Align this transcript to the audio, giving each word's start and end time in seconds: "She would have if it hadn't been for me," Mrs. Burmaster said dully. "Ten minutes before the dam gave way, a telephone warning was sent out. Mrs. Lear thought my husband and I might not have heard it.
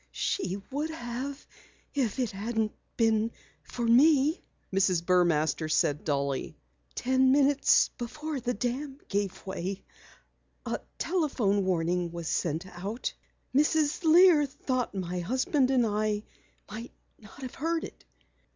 "She 0.09 0.57
would 0.71 0.89
have 0.89 1.45
if 1.93 2.17
it 2.17 2.31
hadn't 2.31 2.71
been 2.97 3.29
for 3.61 3.85
me," 3.85 4.43
Mrs. 4.73 5.03
Burmaster 5.05 5.69
said 5.69 6.03
dully. 6.03 6.57
"Ten 6.95 7.31
minutes 7.31 7.89
before 7.99 8.39
the 8.39 8.55
dam 8.55 8.97
gave 9.09 9.45
way, 9.45 9.83
a 10.65 10.79
telephone 10.97 11.65
warning 11.65 12.11
was 12.11 12.27
sent 12.27 12.65
out. 12.65 13.13
Mrs. 13.53 14.03
Lear 14.03 14.47
thought 14.47 14.95
my 14.95 15.19
husband 15.19 15.69
and 15.69 15.85
I 15.85 16.23
might 16.67 16.93
not 17.19 17.43
have 17.43 17.53
heard 17.53 17.83
it. 17.83 18.03